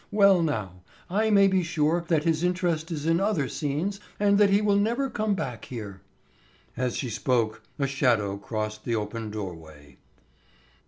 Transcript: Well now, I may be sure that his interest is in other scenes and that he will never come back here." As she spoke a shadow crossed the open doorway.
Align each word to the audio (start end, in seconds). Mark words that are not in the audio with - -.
Well 0.09 0.41
now, 0.41 0.81
I 1.11 1.29
may 1.29 1.47
be 1.47 1.61
sure 1.61 2.03
that 2.07 2.23
his 2.23 2.43
interest 2.43 2.91
is 2.91 3.05
in 3.05 3.19
other 3.19 3.47
scenes 3.47 3.99
and 4.19 4.39
that 4.39 4.49
he 4.49 4.59
will 4.59 4.75
never 4.75 5.11
come 5.11 5.35
back 5.35 5.65
here." 5.65 6.01
As 6.75 6.95
she 6.97 7.07
spoke 7.11 7.61
a 7.77 7.85
shadow 7.85 8.35
crossed 8.37 8.83
the 8.83 8.95
open 8.95 9.29
doorway. 9.29 9.97